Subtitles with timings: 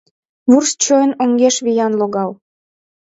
[0.49, 2.31] Вурс-чойн оҥеш виян логал: